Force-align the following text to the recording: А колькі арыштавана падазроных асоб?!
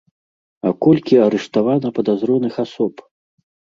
А 0.69 0.69
колькі 0.85 1.21
арыштавана 1.27 1.87
падазроных 1.99 2.53
асоб?! 2.65 2.93